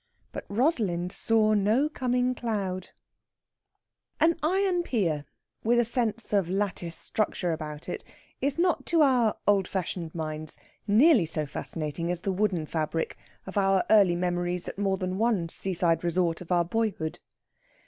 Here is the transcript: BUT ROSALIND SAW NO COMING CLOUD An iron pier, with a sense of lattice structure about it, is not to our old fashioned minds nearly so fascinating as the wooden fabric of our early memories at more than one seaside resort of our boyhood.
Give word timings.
BUT 0.31 0.45
ROSALIND 0.49 1.11
SAW 1.11 1.53
NO 1.53 1.87
COMING 1.89 2.33
CLOUD 2.33 2.89
An 4.19 4.35
iron 4.41 4.81
pier, 4.81 5.25
with 5.63 5.77
a 5.79 5.85
sense 5.85 6.33
of 6.33 6.49
lattice 6.49 6.97
structure 6.97 7.51
about 7.51 7.87
it, 7.87 8.03
is 8.41 8.57
not 8.57 8.87
to 8.87 9.03
our 9.03 9.37
old 9.47 9.67
fashioned 9.67 10.15
minds 10.15 10.57
nearly 10.87 11.27
so 11.27 11.45
fascinating 11.45 12.09
as 12.09 12.21
the 12.21 12.31
wooden 12.31 12.65
fabric 12.65 13.15
of 13.45 13.59
our 13.59 13.83
early 13.91 14.15
memories 14.15 14.67
at 14.67 14.79
more 14.79 14.97
than 14.97 15.19
one 15.19 15.49
seaside 15.49 16.03
resort 16.03 16.41
of 16.41 16.51
our 16.51 16.65
boyhood. 16.65 17.19